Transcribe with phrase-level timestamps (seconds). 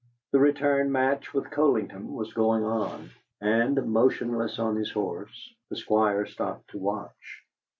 [0.31, 6.25] The return match with Coldingham was going on, and, motionless on his horse, the Squire
[6.25, 7.45] stopped to watch.